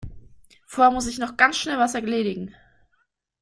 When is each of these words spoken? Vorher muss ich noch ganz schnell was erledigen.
Vorher 0.65 0.89
muss 0.91 1.05
ich 1.05 1.19
noch 1.19 1.37
ganz 1.37 1.57
schnell 1.57 1.77
was 1.77 1.93
erledigen. 1.93 2.55